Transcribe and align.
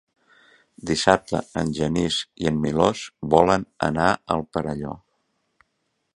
Dissabte 0.89 1.41
en 1.63 1.69
Genís 1.79 2.17
i 2.45 2.49
en 2.53 2.57
Milos 2.65 3.05
volen 3.35 3.69
anar 3.93 4.09
al 4.37 4.47
Perelló. 4.57 4.97